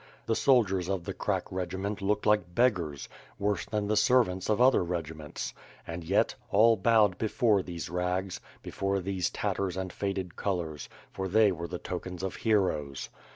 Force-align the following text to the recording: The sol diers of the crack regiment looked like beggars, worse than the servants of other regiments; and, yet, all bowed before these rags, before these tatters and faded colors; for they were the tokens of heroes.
The 0.25 0.35
sol 0.35 0.65
diers 0.65 0.89
of 0.89 1.03
the 1.03 1.13
crack 1.13 1.51
regiment 1.51 2.01
looked 2.01 2.25
like 2.25 2.55
beggars, 2.55 3.07
worse 3.37 3.67
than 3.67 3.85
the 3.87 3.95
servants 3.95 4.49
of 4.49 4.59
other 4.59 4.83
regiments; 4.83 5.53
and, 5.85 6.03
yet, 6.03 6.33
all 6.49 6.75
bowed 6.75 7.19
before 7.19 7.61
these 7.61 7.87
rags, 7.87 8.41
before 8.63 8.99
these 8.99 9.29
tatters 9.29 9.77
and 9.77 9.93
faded 9.93 10.35
colors; 10.35 10.89
for 11.11 11.27
they 11.27 11.51
were 11.51 11.67
the 11.67 11.77
tokens 11.77 12.23
of 12.23 12.37
heroes. 12.37 13.09